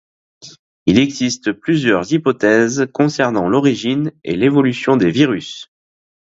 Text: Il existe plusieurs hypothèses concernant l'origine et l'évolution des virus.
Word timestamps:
Il 0.87 0.97
existe 0.97 1.51
plusieurs 1.51 2.11
hypothèses 2.11 2.87
concernant 2.91 3.47
l'origine 3.47 4.11
et 4.23 4.35
l'évolution 4.35 4.97
des 4.97 5.11
virus. 5.11 5.71